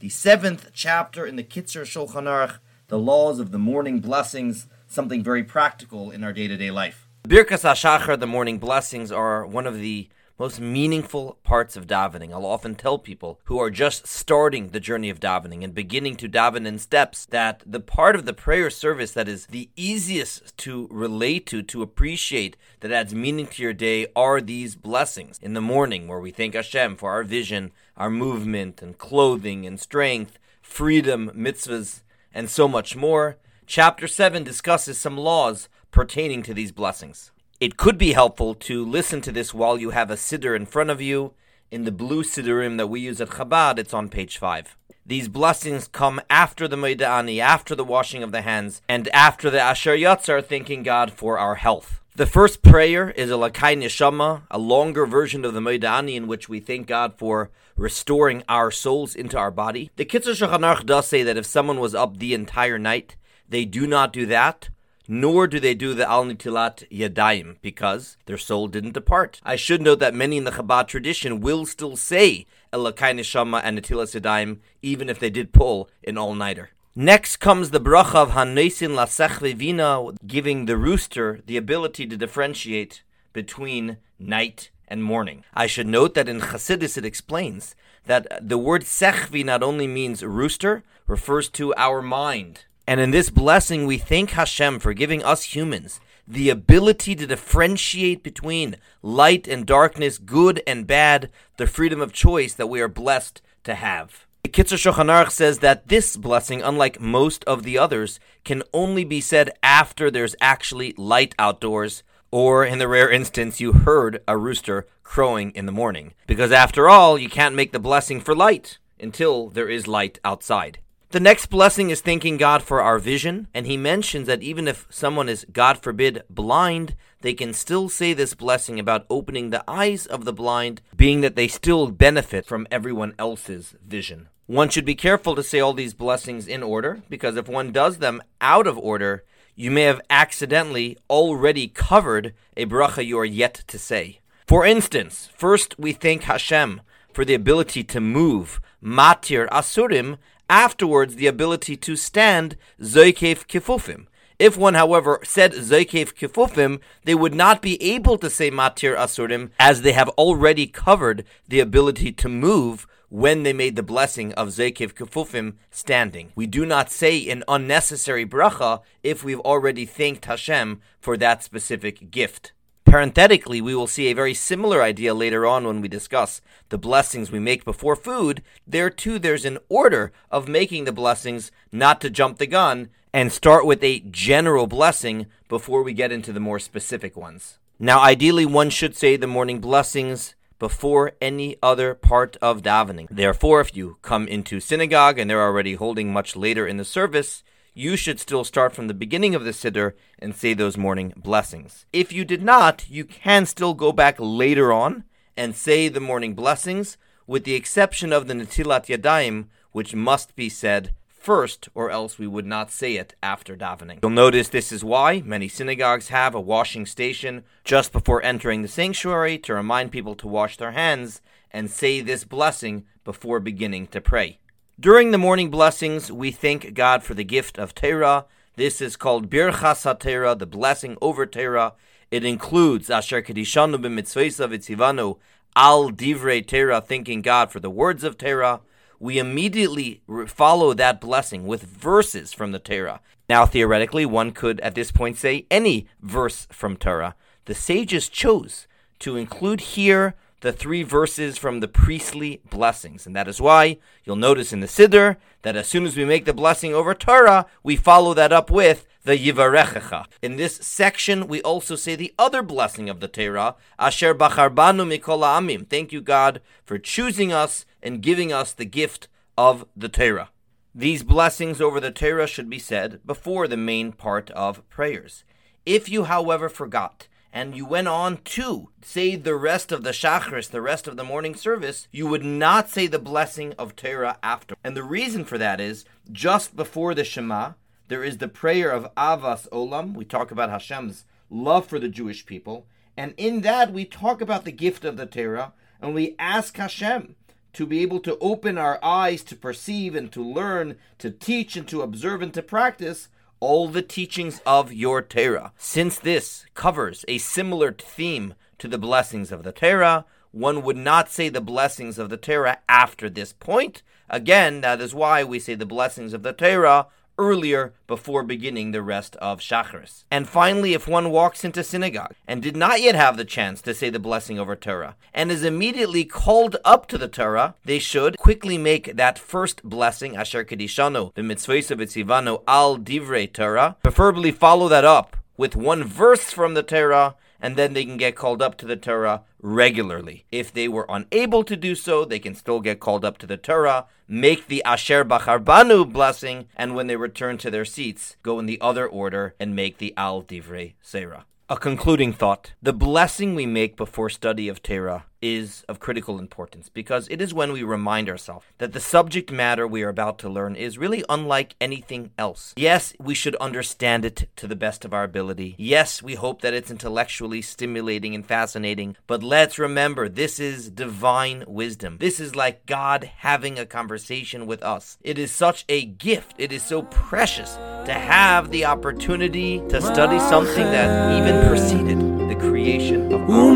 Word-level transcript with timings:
the 0.00 0.08
seventh 0.08 0.70
chapter 0.72 1.26
in 1.26 1.36
the 1.36 1.42
Kitzur 1.42 1.82
Shulchan 1.82 2.24
Aruch, 2.24 2.58
the 2.88 2.98
laws 2.98 3.40
of 3.40 3.50
the 3.50 3.58
morning 3.58 4.00
blessings, 4.00 4.66
something 4.86 5.22
very 5.22 5.42
practical 5.42 6.10
in 6.10 6.22
our 6.22 6.32
day 6.32 6.48
to 6.48 6.56
day 6.56 6.70
life. 6.70 7.08
Birkas 7.24 7.64
HaShachar, 7.64 8.18
the 8.18 8.26
morning 8.26 8.58
blessings, 8.58 9.10
are 9.10 9.44
one 9.46 9.66
of 9.66 9.78
the 9.78 10.08
most 10.38 10.60
meaningful 10.60 11.36
parts 11.42 11.76
of 11.76 11.86
davening. 11.86 12.32
I'll 12.32 12.46
often 12.46 12.76
tell 12.76 12.96
people 12.96 13.40
who 13.44 13.58
are 13.58 13.70
just 13.70 14.06
starting 14.06 14.68
the 14.68 14.78
journey 14.78 15.10
of 15.10 15.18
davening 15.18 15.64
and 15.64 15.74
beginning 15.74 16.16
to 16.16 16.28
daven 16.28 16.64
in 16.64 16.78
steps 16.78 17.26
that 17.26 17.62
the 17.66 17.80
part 17.80 18.14
of 18.14 18.24
the 18.24 18.32
prayer 18.32 18.70
service 18.70 19.12
that 19.12 19.28
is 19.28 19.46
the 19.46 19.68
easiest 19.74 20.56
to 20.58 20.86
relate 20.92 21.44
to, 21.46 21.62
to 21.64 21.82
appreciate, 21.82 22.56
that 22.80 22.92
adds 22.92 23.14
meaning 23.14 23.48
to 23.48 23.62
your 23.62 23.72
day 23.72 24.06
are 24.14 24.40
these 24.40 24.76
blessings. 24.76 25.40
In 25.42 25.54
the 25.54 25.60
morning, 25.60 26.06
where 26.06 26.20
we 26.20 26.30
thank 26.30 26.54
Hashem 26.54 26.96
for 26.96 27.10
our 27.10 27.24
vision, 27.24 27.72
our 27.96 28.10
movement, 28.10 28.80
and 28.80 28.96
clothing, 28.96 29.66
and 29.66 29.80
strength, 29.80 30.38
freedom, 30.62 31.32
mitzvahs, 31.34 32.02
and 32.32 32.48
so 32.48 32.68
much 32.68 32.94
more. 32.94 33.38
Chapter 33.66 34.06
7 34.06 34.44
discusses 34.44 34.98
some 34.98 35.16
laws 35.16 35.68
pertaining 35.90 36.42
to 36.44 36.54
these 36.54 36.70
blessings. 36.70 37.32
It 37.60 37.76
could 37.76 37.98
be 37.98 38.12
helpful 38.12 38.54
to 38.54 38.84
listen 38.84 39.20
to 39.22 39.32
this 39.32 39.52
while 39.52 39.78
you 39.78 39.90
have 39.90 40.12
a 40.12 40.14
siddur 40.14 40.54
in 40.54 40.64
front 40.64 40.90
of 40.90 41.00
you. 41.00 41.34
In 41.72 41.82
the 41.82 41.90
blue 41.90 42.22
siddurim 42.22 42.76
that 42.76 42.86
we 42.86 43.00
use 43.00 43.20
at 43.20 43.30
Chabad, 43.30 43.80
it's 43.80 43.92
on 43.92 44.08
page 44.08 44.38
5. 44.38 44.76
These 45.04 45.26
blessings 45.26 45.88
come 45.88 46.20
after 46.30 46.68
the 46.68 46.76
Modeh 46.76 47.02
Ani, 47.02 47.40
after 47.40 47.74
the 47.74 47.82
washing 47.82 48.22
of 48.22 48.30
the 48.30 48.42
hands, 48.42 48.80
and 48.88 49.08
after 49.08 49.50
the 49.50 49.60
Asher 49.60 49.96
Yatzar, 49.96 50.44
thanking 50.44 50.84
God 50.84 51.10
for 51.10 51.36
our 51.36 51.56
health. 51.56 52.00
The 52.14 52.26
first 52.26 52.62
prayer 52.62 53.10
is 53.10 53.28
a 53.28 53.34
Lakai 53.34 53.76
Neshama, 53.76 54.42
a 54.52 54.58
longer 54.58 55.04
version 55.04 55.44
of 55.44 55.52
the 55.52 55.60
Modeh 55.60 55.82
Ani 55.82 56.14
in 56.14 56.28
which 56.28 56.48
we 56.48 56.60
thank 56.60 56.86
God 56.86 57.18
for 57.18 57.50
restoring 57.74 58.44
our 58.48 58.70
souls 58.70 59.16
into 59.16 59.36
our 59.36 59.50
body. 59.50 59.90
The 59.96 60.04
Kitzur 60.04 60.36
Shulchan 60.36 60.86
does 60.86 61.08
say 61.08 61.24
that 61.24 61.36
if 61.36 61.44
someone 61.44 61.80
was 61.80 61.96
up 61.96 62.18
the 62.18 62.34
entire 62.34 62.78
night, 62.78 63.16
they 63.48 63.64
do 63.64 63.88
not 63.88 64.12
do 64.12 64.26
that, 64.26 64.68
nor 65.08 65.46
do 65.46 65.58
they 65.58 65.74
do 65.74 65.94
the 65.94 66.08
Al 66.08 66.26
Nitilat 66.26 66.86
Yadayim, 66.90 67.56
because 67.62 68.18
their 68.26 68.36
soul 68.36 68.68
didn't 68.68 68.92
depart. 68.92 69.40
I 69.42 69.56
should 69.56 69.80
note 69.80 69.98
that 70.00 70.14
many 70.14 70.36
in 70.36 70.44
the 70.44 70.52
Chabad 70.52 70.86
tradition 70.86 71.40
will 71.40 71.64
still 71.64 71.96
say 71.96 72.46
Elokai 72.72 73.14
Neshama 73.16 73.62
and 73.64 73.78
Nitilat 73.78 74.20
Yadayim, 74.20 74.58
even 74.82 75.08
if 75.08 75.18
they 75.18 75.30
did 75.30 75.54
pull 75.54 75.88
an 76.06 76.18
all 76.18 76.34
nighter. 76.34 76.70
Next 76.94 77.38
comes 77.38 77.70
the 77.70 77.80
bracha 77.80 78.16
of 78.16 78.30
Hanosein 78.32 78.90
Lasechvi 78.90 79.54
Vina, 79.54 80.12
giving 80.26 80.66
the 80.66 80.76
rooster 80.76 81.40
the 81.46 81.56
ability 81.56 82.06
to 82.06 82.16
differentiate 82.16 83.02
between 83.32 83.96
night 84.18 84.70
and 84.88 85.02
morning. 85.02 85.44
I 85.54 85.66
should 85.66 85.86
note 85.86 86.14
that 86.14 86.28
in 86.28 86.40
Chassidus 86.40 86.98
it 86.98 87.04
explains 87.04 87.74
that 88.06 88.26
the 88.46 88.58
word 88.58 88.82
sechvi 88.82 89.44
not 89.44 89.62
only 89.62 89.86
means 89.86 90.24
rooster, 90.24 90.82
refers 91.06 91.48
to 91.50 91.74
our 91.76 92.02
mind 92.02 92.64
and 92.88 93.00
in 93.00 93.10
this 93.10 93.28
blessing, 93.28 93.86
we 93.86 93.98
thank 93.98 94.30
Hashem 94.30 94.78
for 94.78 94.94
giving 94.94 95.22
us 95.22 95.54
humans 95.54 96.00
the 96.26 96.48
ability 96.48 97.14
to 97.16 97.26
differentiate 97.26 98.22
between 98.22 98.76
light 99.02 99.46
and 99.46 99.66
darkness, 99.66 100.16
good 100.16 100.62
and 100.66 100.86
bad, 100.86 101.30
the 101.58 101.66
freedom 101.66 102.00
of 102.00 102.14
choice 102.14 102.54
that 102.54 102.68
we 102.68 102.80
are 102.80 102.88
blessed 102.88 103.42
to 103.64 103.74
have. 103.74 104.26
The 104.42 104.48
Kitzur 104.48 104.78
Shulchan 104.78 105.10
Aruch 105.10 105.32
says 105.32 105.58
that 105.58 105.88
this 105.88 106.16
blessing, 106.16 106.62
unlike 106.62 106.98
most 106.98 107.44
of 107.44 107.62
the 107.62 107.76
others, 107.76 108.20
can 108.42 108.62
only 108.72 109.04
be 109.04 109.20
said 109.20 109.50
after 109.62 110.10
there's 110.10 110.34
actually 110.40 110.94
light 110.96 111.34
outdoors, 111.38 112.02
or 112.30 112.64
in 112.64 112.78
the 112.78 112.88
rare 112.88 113.10
instance 113.10 113.60
you 113.60 113.72
heard 113.74 114.22
a 114.26 114.38
rooster 114.38 114.86
crowing 115.02 115.50
in 115.50 115.66
the 115.66 115.72
morning. 115.72 116.14
Because 116.26 116.52
after 116.52 116.88
all, 116.88 117.18
you 117.18 117.28
can't 117.28 117.54
make 117.54 117.72
the 117.72 117.78
blessing 117.78 118.22
for 118.22 118.34
light 118.34 118.78
until 118.98 119.50
there 119.50 119.68
is 119.68 119.86
light 119.86 120.18
outside. 120.24 120.78
The 121.10 121.20
next 121.20 121.46
blessing 121.46 121.88
is 121.88 122.02
thanking 122.02 122.36
God 122.36 122.62
for 122.62 122.82
our 122.82 122.98
vision, 122.98 123.48
and 123.54 123.64
he 123.64 123.78
mentions 123.78 124.26
that 124.26 124.42
even 124.42 124.68
if 124.68 124.86
someone 124.90 125.26
is, 125.26 125.46
God 125.50 125.78
forbid, 125.78 126.22
blind, 126.28 126.96
they 127.22 127.32
can 127.32 127.54
still 127.54 127.88
say 127.88 128.12
this 128.12 128.34
blessing 128.34 128.78
about 128.78 129.06
opening 129.08 129.48
the 129.48 129.64
eyes 129.66 130.04
of 130.04 130.26
the 130.26 130.34
blind, 130.34 130.82
being 130.94 131.22
that 131.22 131.34
they 131.34 131.48
still 131.48 131.90
benefit 131.90 132.44
from 132.44 132.66
everyone 132.70 133.14
else's 133.18 133.74
vision. 133.82 134.28
One 134.44 134.68
should 134.68 134.84
be 134.84 134.94
careful 134.94 135.34
to 135.34 135.42
say 135.42 135.60
all 135.60 135.72
these 135.72 135.94
blessings 135.94 136.46
in 136.46 136.62
order, 136.62 137.00
because 137.08 137.38
if 137.38 137.48
one 137.48 137.72
does 137.72 137.98
them 137.98 138.20
out 138.42 138.66
of 138.66 138.76
order, 138.76 139.24
you 139.54 139.70
may 139.70 139.84
have 139.84 140.02
accidentally 140.10 140.98
already 141.08 141.68
covered 141.68 142.34
a 142.54 142.66
bracha 142.66 143.02
you 143.02 143.18
are 143.18 143.24
yet 143.24 143.64
to 143.68 143.78
say. 143.78 144.20
For 144.46 144.66
instance, 144.66 145.30
first 145.34 145.74
we 145.78 145.94
thank 145.94 146.24
Hashem 146.24 146.82
for 147.14 147.24
the 147.24 147.34
ability 147.34 147.82
to 147.84 148.00
move, 148.00 148.60
matir 148.82 149.48
asurim, 149.48 150.18
afterwards 150.48 151.16
the 151.16 151.26
ability 151.26 151.76
to 151.76 151.96
stand 151.96 152.56
Zoikef 152.80 153.46
Kifufim. 153.46 154.06
If 154.38 154.56
one, 154.56 154.74
however, 154.74 155.18
said 155.24 155.52
Zoikef 155.52 156.14
Kifufim, 156.14 156.80
they 157.04 157.14
would 157.14 157.34
not 157.34 157.60
be 157.60 157.82
able 157.82 158.18
to 158.18 158.30
say 158.30 158.50
Matir 158.50 158.96
Asurim, 158.96 159.50
as 159.58 159.82
they 159.82 159.92
have 159.92 160.08
already 160.10 160.66
covered 160.68 161.24
the 161.48 161.58
ability 161.58 162.12
to 162.12 162.28
move 162.28 162.86
when 163.08 163.42
they 163.42 163.52
made 163.52 163.74
the 163.74 163.82
blessing 163.82 164.32
of 164.34 164.48
Zekiv 164.48 164.92
Kefufim 164.92 165.54
standing. 165.70 166.30
We 166.34 166.46
do 166.46 166.66
not 166.66 166.90
say 166.90 167.28
an 167.28 167.42
unnecessary 167.48 168.26
bracha 168.26 168.82
if 169.02 169.24
we've 169.24 169.40
already 169.40 169.86
thanked 169.86 170.26
Hashem 170.26 170.80
for 171.00 171.16
that 171.16 171.42
specific 171.42 172.10
gift. 172.10 172.52
Parenthetically, 172.88 173.60
we 173.60 173.74
will 173.74 173.86
see 173.86 174.06
a 174.06 174.14
very 174.14 174.32
similar 174.32 174.82
idea 174.82 175.12
later 175.12 175.44
on 175.44 175.66
when 175.66 175.82
we 175.82 175.88
discuss 175.88 176.40
the 176.70 176.78
blessings 176.78 177.30
we 177.30 177.38
make 177.38 177.62
before 177.62 177.94
food. 177.94 178.42
There 178.66 178.88
too, 178.88 179.18
there's 179.18 179.44
an 179.44 179.58
order 179.68 180.10
of 180.30 180.48
making 180.48 180.84
the 180.84 180.92
blessings, 180.92 181.52
not 181.70 182.00
to 182.00 182.08
jump 182.08 182.38
the 182.38 182.46
gun 182.46 182.88
and 183.12 183.30
start 183.30 183.66
with 183.66 183.84
a 183.84 184.00
general 184.00 184.66
blessing 184.66 185.26
before 185.50 185.82
we 185.82 185.92
get 185.92 186.12
into 186.12 186.32
the 186.32 186.40
more 186.40 186.58
specific 186.58 187.14
ones. 187.14 187.58
Now, 187.78 188.00
ideally, 188.00 188.46
one 188.46 188.70
should 188.70 188.96
say 188.96 189.16
the 189.16 189.26
morning 189.26 189.60
blessings 189.60 190.34
before 190.58 191.12
any 191.20 191.56
other 191.62 191.94
part 191.94 192.38
of 192.40 192.62
davening. 192.62 193.06
Therefore, 193.10 193.60
if 193.60 193.76
you 193.76 193.98
come 194.00 194.26
into 194.26 194.60
synagogue 194.60 195.18
and 195.18 195.28
they're 195.28 195.42
already 195.42 195.74
holding 195.74 196.10
much 196.10 196.36
later 196.36 196.66
in 196.66 196.78
the 196.78 196.86
service, 196.86 197.44
you 197.78 197.96
should 197.96 198.18
still 198.18 198.42
start 198.42 198.74
from 198.74 198.88
the 198.88 198.94
beginning 198.94 199.36
of 199.36 199.44
the 199.44 199.52
Siddur 199.52 199.92
and 200.18 200.34
say 200.34 200.52
those 200.52 200.76
morning 200.76 201.12
blessings. 201.16 201.86
If 201.92 202.12
you 202.12 202.24
did 202.24 202.42
not, 202.42 202.84
you 202.90 203.04
can 203.04 203.46
still 203.46 203.72
go 203.72 203.92
back 203.92 204.16
later 204.18 204.72
on 204.72 205.04
and 205.36 205.54
say 205.54 205.88
the 205.88 206.00
morning 206.00 206.34
blessings, 206.34 206.98
with 207.28 207.44
the 207.44 207.54
exception 207.54 208.12
of 208.12 208.26
the 208.26 208.34
Natilat 208.34 208.86
Yadayim, 208.86 209.46
which 209.70 209.94
must 209.94 210.34
be 210.34 210.48
said 210.48 210.92
first, 211.06 211.68
or 211.72 211.88
else 211.88 212.18
we 212.18 212.26
would 212.26 212.46
not 212.46 212.72
say 212.72 212.96
it 212.96 213.14
after 213.22 213.56
davening. 213.56 214.00
You'll 214.02 214.10
notice 214.10 214.48
this 214.48 214.72
is 214.72 214.82
why 214.82 215.22
many 215.24 215.46
synagogues 215.46 216.08
have 216.08 216.34
a 216.34 216.40
washing 216.40 216.84
station 216.84 217.44
just 217.62 217.92
before 217.92 218.24
entering 218.24 218.62
the 218.62 218.68
sanctuary 218.68 219.38
to 219.38 219.54
remind 219.54 219.92
people 219.92 220.16
to 220.16 220.26
wash 220.26 220.56
their 220.56 220.72
hands 220.72 221.20
and 221.52 221.70
say 221.70 222.00
this 222.00 222.24
blessing 222.24 222.86
before 223.04 223.38
beginning 223.38 223.86
to 223.88 224.00
pray. 224.00 224.40
During 224.80 225.10
the 225.10 225.18
morning 225.18 225.50
blessings, 225.50 226.12
we 226.12 226.30
thank 226.30 226.72
God 226.72 227.02
for 227.02 227.12
the 227.12 227.24
gift 227.24 227.58
of 227.58 227.74
Torah. 227.74 228.26
This 228.54 228.80
is 228.80 228.96
called 228.96 229.28
Birchas 229.28 229.82
HaTorah, 229.82 230.38
the 230.38 230.46
blessing 230.46 230.96
over 231.02 231.26
Torah. 231.26 231.72
It 232.12 232.24
includes 232.24 232.88
Asher 232.88 233.20
Kedishanu 233.20 233.78
b'mitzvesa 233.78 234.48
v'tzivanu 234.48 235.18
al 235.56 235.90
divrei 235.90 236.46
Torah, 236.46 236.80
thanking 236.80 237.22
God 237.22 237.50
for 237.50 237.58
the 237.58 237.68
words 237.68 238.04
of 238.04 238.16
Torah. 238.16 238.60
We 239.00 239.18
immediately 239.18 240.00
follow 240.28 240.72
that 240.74 241.00
blessing 241.00 241.44
with 241.48 241.64
verses 241.64 242.32
from 242.32 242.52
the 242.52 242.60
Torah. 242.60 243.00
Now, 243.28 243.46
theoretically, 243.46 244.06
one 244.06 244.30
could 244.30 244.60
at 244.60 244.76
this 244.76 244.92
point 244.92 245.16
say 245.16 245.44
any 245.50 245.88
verse 246.00 246.46
from 246.52 246.76
Torah. 246.76 247.16
The 247.46 247.54
sages 247.56 248.08
chose 248.08 248.68
to 249.00 249.16
include 249.16 249.60
here 249.60 250.14
the 250.40 250.52
three 250.52 250.82
verses 250.82 251.36
from 251.36 251.60
the 251.60 251.68
priestly 251.68 252.40
blessings. 252.48 253.06
And 253.06 253.16
that 253.16 253.28
is 253.28 253.40
why 253.40 253.78
you'll 254.04 254.16
notice 254.16 254.52
in 254.52 254.60
the 254.60 254.66
Siddur 254.66 255.16
that 255.42 255.56
as 255.56 255.66
soon 255.66 255.84
as 255.84 255.96
we 255.96 256.04
make 256.04 256.24
the 256.24 256.32
blessing 256.32 256.74
over 256.74 256.94
Torah, 256.94 257.46
we 257.62 257.76
follow 257.76 258.14
that 258.14 258.32
up 258.32 258.50
with 258.50 258.86
the 259.04 259.16
Yivarechecha. 259.16 260.06
In 260.22 260.36
this 260.36 260.56
section, 260.56 261.28
we 261.28 261.40
also 261.42 261.76
say 261.76 261.96
the 261.96 262.14
other 262.18 262.42
blessing 262.42 262.88
of 262.88 263.00
the 263.00 263.08
Torah, 263.08 263.56
Asher 263.78 264.14
Bacharbanu 264.14 264.86
Mikol 264.86 265.22
Amim. 265.22 265.68
Thank 265.68 265.92
you, 265.92 266.00
God, 266.00 266.40
for 266.64 266.78
choosing 266.78 267.32
us 267.32 267.64
and 267.82 268.02
giving 268.02 268.32
us 268.32 268.52
the 268.52 268.64
gift 268.64 269.08
of 269.36 269.64
the 269.76 269.88
Torah. 269.88 270.30
These 270.74 271.02
blessings 271.02 271.60
over 271.60 271.80
the 271.80 271.90
Torah 271.90 272.26
should 272.26 272.50
be 272.50 272.58
said 272.58 273.00
before 273.04 273.48
the 273.48 273.56
main 273.56 273.92
part 273.92 274.30
of 274.32 274.68
prayers. 274.68 275.24
If 275.64 275.88
you, 275.88 276.04
however, 276.04 276.48
forgot, 276.48 277.08
and 277.32 277.54
you 277.54 277.66
went 277.66 277.88
on 277.88 278.18
to 278.24 278.70
say 278.82 279.16
the 279.16 279.36
rest 279.36 279.70
of 279.70 279.82
the 279.82 279.90
Shachris, 279.90 280.50
the 280.50 280.62
rest 280.62 280.88
of 280.88 280.96
the 280.96 281.04
morning 281.04 281.34
service, 281.34 281.88
you 281.92 282.06
would 282.06 282.24
not 282.24 282.68
say 282.68 282.86
the 282.86 282.98
blessing 282.98 283.54
of 283.58 283.76
Torah 283.76 284.18
after. 284.22 284.54
And 284.64 284.76
the 284.76 284.82
reason 284.82 285.24
for 285.24 285.38
that 285.38 285.60
is 285.60 285.84
just 286.10 286.56
before 286.56 286.94
the 286.94 287.04
Shema, 287.04 287.52
there 287.88 288.04
is 288.04 288.18
the 288.18 288.28
prayer 288.28 288.70
of 288.70 288.94
Ahavas 288.94 289.48
Olam. 289.50 289.94
We 289.94 290.04
talk 290.04 290.30
about 290.30 290.50
Hashem's 290.50 291.04
love 291.30 291.66
for 291.66 291.78
the 291.78 291.88
Jewish 291.88 292.24
people. 292.26 292.66
And 292.96 293.14
in 293.16 293.42
that, 293.42 293.72
we 293.72 293.84
talk 293.84 294.20
about 294.20 294.44
the 294.44 294.52
gift 294.52 294.84
of 294.84 294.96
the 294.96 295.06
Torah, 295.06 295.52
and 295.80 295.94
we 295.94 296.16
ask 296.18 296.56
Hashem 296.56 297.14
to 297.52 297.66
be 297.66 297.80
able 297.80 298.00
to 298.00 298.18
open 298.18 298.58
our 298.58 298.78
eyes 298.82 299.22
to 299.24 299.36
perceive 299.36 299.94
and 299.94 300.10
to 300.12 300.22
learn, 300.22 300.76
to 300.98 301.10
teach 301.10 301.56
and 301.56 301.68
to 301.68 301.82
observe 301.82 302.22
and 302.22 302.34
to 302.34 302.42
practice 302.42 303.08
all 303.40 303.68
the 303.68 303.82
teachings 303.82 304.40
of 304.46 304.72
your 304.72 305.02
Torah. 305.02 305.52
Since 305.56 305.98
this 305.98 306.46
covers 306.54 307.04
a 307.08 307.18
similar 307.18 307.72
theme 307.72 308.34
to 308.58 308.68
the 308.68 308.78
blessings 308.78 309.30
of 309.32 309.42
the 309.42 309.52
Torah, 309.52 310.04
one 310.30 310.62
would 310.62 310.76
not 310.76 311.10
say 311.10 311.28
the 311.28 311.40
blessings 311.40 311.98
of 311.98 312.10
the 312.10 312.16
Torah 312.16 312.58
after 312.68 313.08
this 313.08 313.32
point. 313.32 313.82
Again, 314.10 314.60
that 314.62 314.80
is 314.80 314.94
why 314.94 315.24
we 315.24 315.38
say 315.38 315.54
the 315.54 315.66
blessings 315.66 316.12
of 316.12 316.22
the 316.22 316.32
Torah 316.32 316.86
earlier 317.18 317.74
before 317.86 318.22
beginning 318.22 318.70
the 318.70 318.82
rest 318.82 319.16
of 319.16 319.40
Shacharis. 319.40 320.04
And 320.10 320.28
finally, 320.28 320.72
if 320.72 320.88
one 320.88 321.10
walks 321.10 321.44
into 321.44 321.62
synagogue 321.64 322.14
and 322.26 322.42
did 322.42 322.56
not 322.56 322.80
yet 322.80 322.94
have 322.94 323.16
the 323.16 323.24
chance 323.24 323.60
to 323.62 323.74
say 323.74 323.90
the 323.90 323.98
blessing 323.98 324.38
over 324.38 324.56
Torah 324.56 324.96
and 325.12 325.30
is 325.30 325.44
immediately 325.44 326.04
called 326.04 326.56
up 326.64 326.86
to 326.88 326.98
the 326.98 327.08
Torah, 327.08 327.54
they 327.64 327.78
should 327.78 328.16
quickly 328.16 328.56
make 328.56 328.96
that 328.96 329.18
first 329.18 329.62
blessing, 329.62 330.16
Asher 330.16 330.44
Kedishanu, 330.44 331.12
b'mitzvaysa 331.14 332.42
al 332.46 332.78
divrei 332.78 333.32
Torah, 333.32 333.76
preferably 333.82 334.30
follow 334.30 334.68
that 334.68 334.84
up 334.84 335.16
with 335.36 335.54
one 335.54 335.84
verse 335.84 336.32
from 336.32 336.54
the 336.54 336.62
Torah 336.62 337.14
and 337.40 337.56
then 337.56 337.72
they 337.72 337.84
can 337.84 337.96
get 337.96 338.16
called 338.16 338.42
up 338.42 338.56
to 338.58 338.66
the 338.66 338.76
Torah 338.76 339.22
regularly. 339.40 340.24
If 340.30 340.52
they 340.52 340.68
were 340.68 340.86
unable 340.88 341.44
to 341.44 341.56
do 341.56 341.74
so, 341.74 342.04
they 342.04 342.18
can 342.18 342.34
still 342.34 342.60
get 342.60 342.80
called 342.80 343.04
up 343.04 343.18
to 343.18 343.26
the 343.26 343.36
Torah, 343.36 343.86
make 344.06 344.48
the 344.48 344.62
Asher 344.64 345.04
Bacharbanu 345.04 345.92
blessing, 345.92 346.48
and 346.56 346.74
when 346.74 346.86
they 346.86 346.96
return 346.96 347.38
to 347.38 347.50
their 347.50 347.64
seats, 347.64 348.16
go 348.22 348.38
in 348.38 348.46
the 348.46 348.60
other 348.60 348.86
order 348.86 349.34
and 349.38 349.54
make 349.54 349.78
the 349.78 349.94
Al 349.96 350.22
Divrei 350.22 350.74
Seirah. 350.84 351.24
A 351.50 351.56
concluding 351.56 352.12
thought. 352.12 352.52
The 352.60 352.74
blessing 352.74 353.34
we 353.34 353.46
make 353.46 353.74
before 353.74 354.10
study 354.10 354.48
of 354.48 354.62
Torah 354.62 355.06
is 355.20 355.64
of 355.68 355.80
critical 355.80 356.18
importance 356.18 356.68
because 356.68 357.08
it 357.08 357.20
is 357.20 357.34
when 357.34 357.52
we 357.52 357.62
remind 357.62 358.08
ourselves 358.08 358.46
that 358.58 358.72
the 358.72 358.80
subject 358.80 359.30
matter 359.30 359.66
we 359.66 359.82
are 359.82 359.88
about 359.88 360.18
to 360.18 360.28
learn 360.28 360.56
is 360.56 360.78
really 360.78 361.04
unlike 361.08 361.54
anything 361.60 362.10
else. 362.18 362.54
Yes, 362.56 362.92
we 362.98 363.14
should 363.14 363.36
understand 363.36 364.04
it 364.04 364.28
to 364.36 364.46
the 364.46 364.56
best 364.56 364.84
of 364.84 364.94
our 364.94 365.04
ability. 365.04 365.54
Yes, 365.58 366.02
we 366.02 366.14
hope 366.14 366.42
that 366.42 366.54
it's 366.54 366.70
intellectually 366.70 367.42
stimulating 367.42 368.14
and 368.14 368.26
fascinating, 368.26 368.96
but 369.06 369.22
let's 369.22 369.58
remember 369.58 370.08
this 370.08 370.38
is 370.38 370.70
divine 370.70 371.44
wisdom. 371.46 371.98
This 371.98 372.20
is 372.20 372.36
like 372.36 372.66
God 372.66 373.10
having 373.18 373.58
a 373.58 373.66
conversation 373.66 374.46
with 374.46 374.62
us. 374.62 374.98
It 375.02 375.18
is 375.18 375.30
such 375.30 375.64
a 375.68 375.84
gift. 375.84 376.34
It 376.38 376.52
is 376.52 376.62
so 376.62 376.82
precious 376.82 377.54
to 377.54 377.92
have 377.92 378.50
the 378.50 378.64
opportunity 378.64 379.58
to 379.68 379.80
study 379.80 380.18
something 380.18 380.64
that 380.64 381.18
even 381.18 381.48
preceded 381.48 382.07
creation 382.39 383.11
of 383.13 383.21
our 383.29 383.53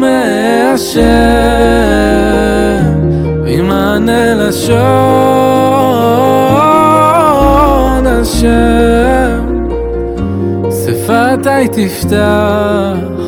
וימענה 3.44 4.34
לשון 4.36 4.78
השם 8.08 9.46
שפתי 10.72 11.68
תפתח 11.72 13.21